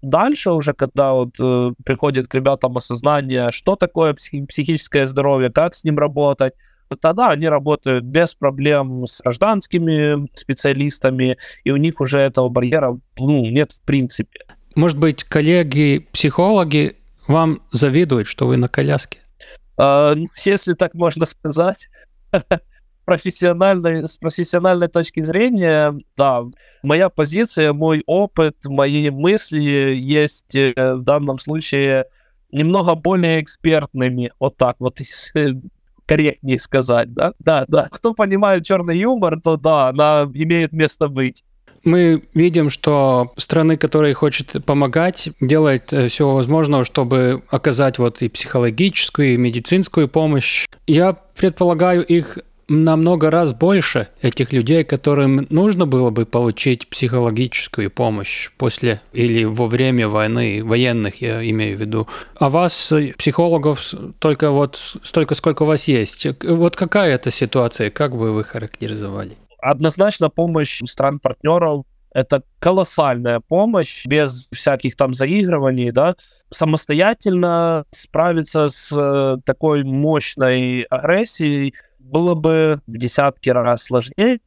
[0.02, 5.76] дальше уже, когда вот э, приходит к ребятам осознание, что такое психи- психическое здоровье, как
[5.76, 6.54] с ним работать,
[7.02, 13.42] тогда они работают без проблем с гражданскими специалистами, и у них уже этого барьера ну,
[13.46, 14.40] нет в принципе.
[14.76, 16.98] Может быть, коллеги-психологи
[17.28, 19.20] вам завидуют, что вы на коляске?
[19.78, 20.14] А,
[20.44, 21.90] если так можно сказать.
[23.06, 26.44] профессиональной, с профессиональной точки зрения, да,
[26.84, 32.06] моя позиция, мой опыт, мои мысли есть э, в данном случае
[32.52, 35.00] немного более экспертными, вот так вот,
[36.06, 37.34] корректнее сказать, да?
[37.40, 37.88] Да, да.
[37.92, 41.44] Кто понимает черный юмор, то да, она имеет место быть
[41.86, 48.28] мы видим, что страны, которые хотят помогать, делают э, все возможное, чтобы оказать вот и
[48.28, 50.66] психологическую, и медицинскую помощь.
[50.88, 58.50] Я предполагаю, их намного раз больше этих людей, которым нужно было бы получить психологическую помощь
[58.58, 62.08] после или во время войны, военных я имею в виду.
[62.40, 66.28] А вас, психологов, только вот столько, сколько у вас есть.
[66.44, 69.38] Вот какая это ситуация, как бы вы характеризовали?
[69.60, 71.86] Однозначно помощь стран-партнеров
[72.16, 76.16] это колоссальная помощь, без всяких там заигрываний, да,
[76.50, 81.74] самостоятельно справиться с э, такой мощной агрессией
[82.06, 84.40] было бы в десятки раз сложнее.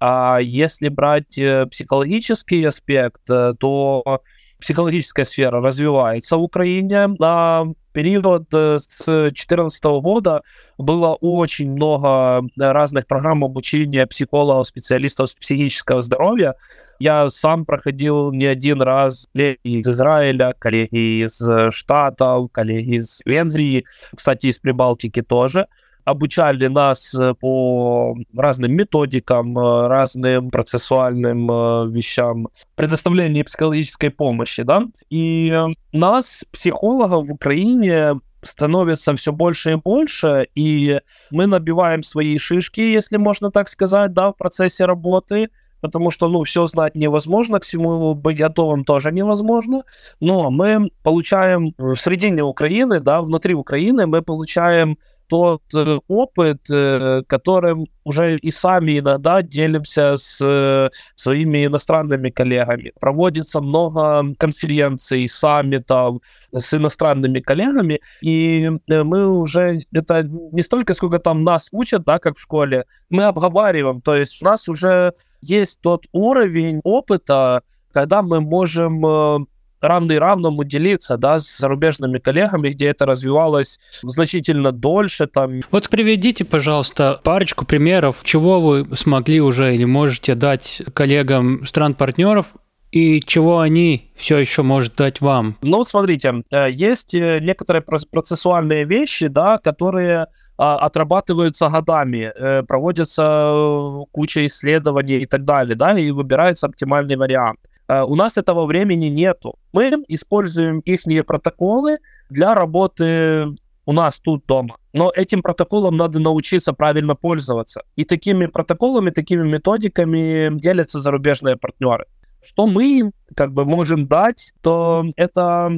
[0.00, 4.22] А если брать э, психологический аспект, э, то
[4.60, 7.06] психологическая сфера развивается в Украине.
[7.18, 10.42] На период э, с 2014 года
[10.76, 16.54] было очень много разных программ обучения психологов, специалистов психического здоровья.
[16.98, 21.40] Я сам проходил не один раз коллеги из Израиля, коллеги из
[21.70, 23.84] Штатов, коллеги из Венгрии,
[24.16, 25.68] кстати, из Прибалтики тоже–
[26.08, 34.86] обучали нас э, по разным методикам, э, разным процессуальным э, вещам, предоставление психологической помощи, да,
[35.10, 35.52] и
[35.92, 41.00] нас, психологов в Украине, становится все больше и больше, и
[41.30, 45.48] мы набиваем свои шишки, если можно так сказать, да, в процессе работы,
[45.80, 49.82] потому что, ну, все знать невозможно, к всему быть готовым тоже невозможно,
[50.20, 54.98] но мы получаем в середине Украины, да, внутри Украины мы получаем
[55.28, 62.92] тот э, опыт, э, которым уже и сами иногда делимся с э, своими иностранными коллегами.
[63.00, 66.20] Проводится много конференций, саммитов
[66.52, 72.36] с иностранными коллегами, и мы уже, это не столько, сколько там нас учат, да, как
[72.36, 75.12] в школе, мы обговариваем, то есть у нас уже
[75.42, 77.62] есть тот уровень опыта,
[77.92, 79.46] когда мы можем
[79.80, 85.26] равный равному делиться, да, с зарубежными коллегами, где это развивалось значительно дольше.
[85.26, 85.60] Там.
[85.70, 92.46] Вот приведите, пожалуйста, парочку примеров, чего вы смогли уже или можете дать коллегам стран-партнеров,
[92.90, 95.56] и чего они все еще может дать вам?
[95.60, 100.28] Ну, смотрите, э, есть э, некоторые процессуальные вещи, да, которые
[100.60, 107.60] а, отрабатываются годами, э, проводится куча исследований и так далее, да, и выбирается оптимальный вариант.
[107.88, 109.58] Э, у нас этого времени нету.
[109.72, 111.98] Мы используем их протоколы
[112.30, 114.76] для работы у нас тут дома.
[114.92, 117.84] Но этим протоколом надо научиться правильно пользоваться.
[117.96, 122.04] И такими протоколами, такими методиками делятся зарубежные партнеры.
[122.46, 125.72] Что мы как бы можем дать, то это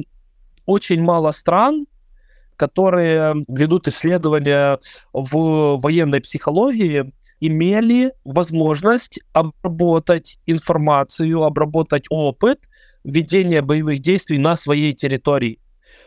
[0.65, 1.85] очень мало стран,
[2.57, 4.77] которые ведут исследования
[5.13, 12.69] в военной психологии, имели возможность обработать информацию, обработать опыт
[13.03, 15.59] ведения боевых действий на своей территории.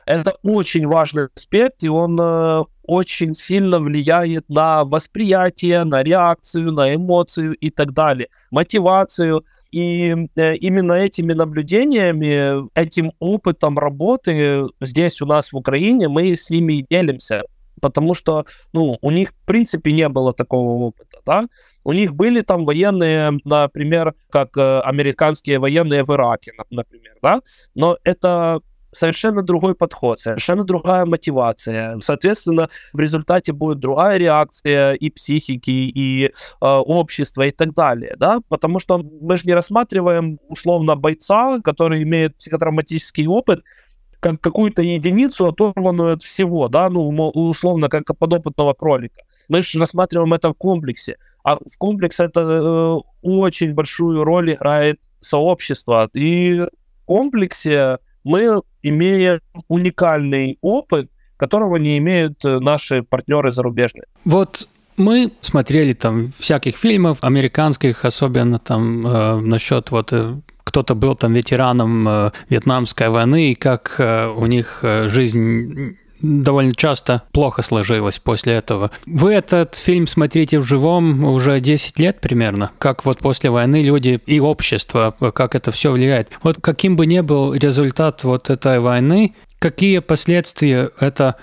[0.07, 6.95] Это очень важный аспект, и он э, очень сильно влияет на восприятие, на реакцию, на
[6.95, 9.45] эмоцию и так далее, мотивацию.
[9.73, 16.51] И э, именно этими наблюдениями, этим опытом работы здесь у нас в Украине мы с
[16.51, 17.43] ними делимся
[17.85, 21.45] потому что, ну, у них, в принципе, не было такого опыта, да.
[21.85, 27.43] У них были там военные, например, как э, американские военные в Ираке, например, да,
[27.75, 28.61] но это
[28.93, 31.99] совершенно другой подход, совершенно другая мотивация.
[32.01, 36.31] Соответственно, в результате будет другая реакция и психики, и э,
[36.61, 42.37] общества, и так далее, да, потому что мы же не рассматриваем условно бойца, который имеет
[42.37, 43.61] психотравматический опыт,
[44.25, 49.21] как какую-то единицу, оторванную от всего, да, ну, условно, как подопытного кролика.
[49.51, 51.19] Мы же рассматриваем это в комплексе.
[51.43, 56.09] А в комплексе это э, очень большую роль играет сообщество.
[56.15, 64.07] И в комплексе мы имеем уникальный опыт, которого не имеют э, наши партнеры зарубежные.
[64.25, 64.67] Вот
[64.97, 71.35] мы смотрели там всяких фильмов американских, особенно там э, насчет вот э, кто-то был там
[71.35, 78.19] ветераном э, Вьетнамской войны, и как э, у них э, жизнь довольно часто плохо сложилась
[78.19, 78.91] после этого.
[79.07, 84.21] Вы этот фильм смотрите в живом уже 10 лет примерно, как вот после войны люди
[84.25, 86.31] и общество, как это все влияет.
[86.43, 91.37] Вот каким бы ни был результат вот этой войны, какие последствия это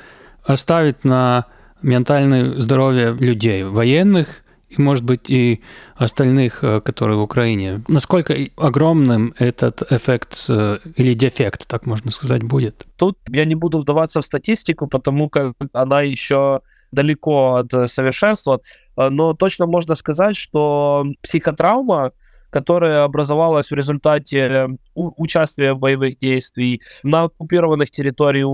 [0.44, 1.46] оставит на
[1.84, 4.44] ментальное здоровье людей, военных
[4.78, 5.62] и, может быть, и
[5.96, 7.84] остальных, э, которые в Украине.
[7.88, 12.88] Насколько огромным этот эффект э, или дефект, так можно сказать, будет?
[12.96, 16.62] Тут я не буду вдаваться в статистику, потому как она еще
[16.92, 18.60] далеко от совершенства,
[18.98, 22.12] но точно можно сказать, что психотравма,
[22.50, 28.48] которая образовалась в результате участия в боевых действий на оккупированных территориях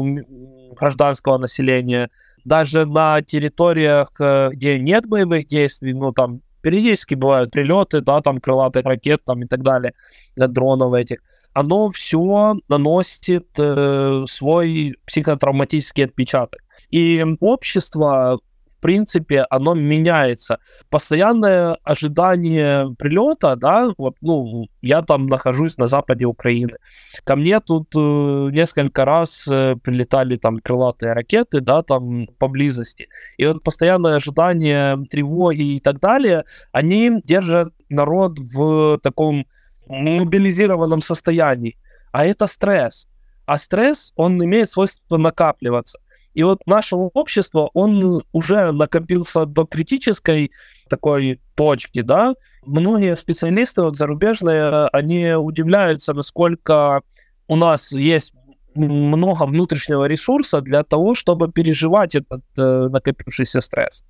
[0.79, 2.09] гражданского населения,
[2.47, 8.85] даже на территориях, где нет боевых действий, ну там периодически бывают прилеты, да, там крылатых
[8.85, 9.93] ракет там и так далее,
[10.35, 11.19] дронов этих,
[11.53, 16.61] оно все наносит э, свой психотравматический отпечаток.
[16.91, 18.39] И общество
[18.79, 20.59] принципе, оно меняется.
[20.89, 26.77] Постоянное ожидание прилета, да, вот, ну, я там нахожусь на западе Украины.
[27.23, 33.07] Ко мне тут э, несколько раз э, прилетали там крылатые ракеты, да, там поблизости.
[33.37, 39.45] И вот постоянное ожидание тревоги и так далее, они держат народ в таком
[39.87, 41.77] мобилизированном состоянии.
[42.11, 43.07] А это стресс.
[43.45, 45.99] А стресс, он имеет свойство накапливаться.
[46.37, 50.51] И вот наше общество, он уже накопился до критической
[50.87, 52.35] такой точки, да.
[52.63, 57.01] Многие специалисты вот, зарубежные, они удивляются, насколько
[57.47, 58.33] у нас есть
[58.75, 64.03] много внутреннего ресурса для того, чтобы переживать этот э, накопившийся стресс.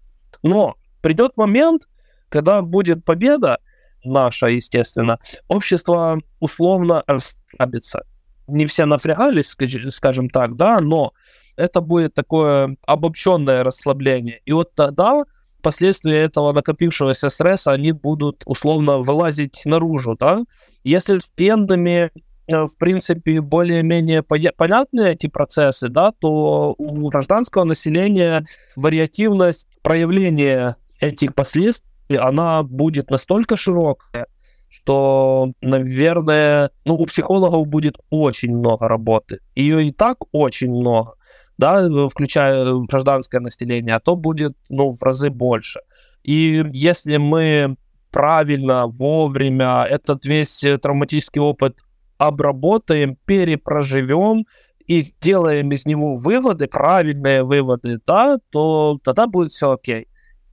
[0.43, 1.87] Но придет момент,
[2.27, 3.59] когда будет победа
[4.03, 5.17] наша, естественно,
[5.47, 8.03] общество условно расслабится.
[8.47, 9.55] Не все напрягались,
[9.91, 11.13] скажем так, да, но
[11.57, 14.41] это будет такое обобщенное расслабление.
[14.45, 15.23] И вот тогда
[15.61, 20.43] последствия этого накопившегося стресса, они будут условно вылазить наружу, да.
[20.83, 22.11] Если с клиентами
[22.47, 28.45] э, в принципе, более-менее понятны эти процессы, да, то у гражданского населения
[28.75, 34.27] вариативность проявления этих последствий, она будет настолько широкая,
[34.69, 39.39] что, наверное, ну, у психологов будет очень много работы.
[39.55, 41.16] Ее и так очень много
[41.57, 45.81] да, включая э, гражданское население, а то будет, ну, в разы больше.
[46.23, 47.77] И если мы
[48.11, 51.77] правильно, вовремя этот весь э, травматический опыт
[52.17, 54.45] обработаем, перепроживем
[54.85, 60.07] и сделаем из него выводы, правильные выводы, да, то тогда будет все окей.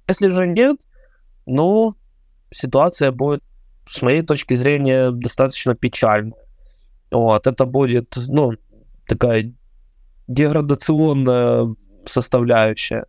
[0.08, 0.76] Если же нет,
[1.46, 1.94] ну,
[2.50, 3.42] ситуация будет,
[3.88, 6.34] с моей точки зрения, достаточно печальная.
[7.10, 8.52] Вот, это будет, ну,
[9.06, 9.52] такая
[10.28, 11.74] деградационная
[12.06, 13.04] составляющая.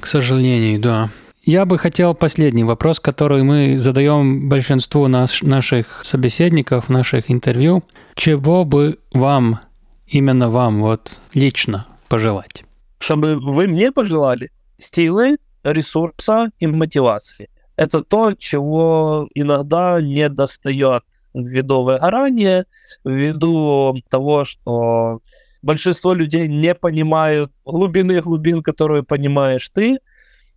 [0.00, 1.10] К сожалению, да.
[1.42, 7.84] Я бы хотел последний вопрос, который мы задаем большинству наш, наших собеседников, наших интервью.
[8.16, 9.60] Чего бы вам,
[10.08, 12.64] именно вам, вот лично пожелать?
[12.98, 17.48] Чтобы вы мне пожелали силы, ресурса и мотивации.
[17.76, 21.04] Это то, чего иногда не достает
[21.34, 22.66] ввиду выгорания,
[23.04, 25.20] ввиду того, что
[25.66, 29.98] большинство людей не понимают глубины глубин, которые понимаешь ты,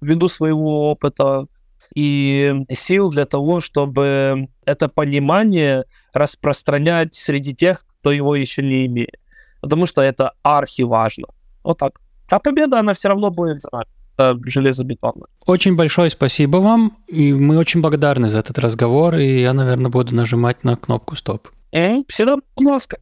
[0.02, 1.48] ввиду своего опыта
[1.96, 5.84] и сил для того, чтобы это понимание
[6.14, 9.20] распространять среди тех, кто его еще не имеет.
[9.62, 11.28] Потому что это архи важно.
[11.64, 12.00] Вот так.
[12.30, 13.86] А победа, она все равно будет за
[14.46, 15.26] железобетонно.
[15.46, 20.14] Очень большое спасибо вам, и мы очень благодарны за этот разговор, и я, наверное, буду
[20.14, 21.48] нажимать на кнопку «Стоп».
[21.72, 23.00] Всегда, ласка.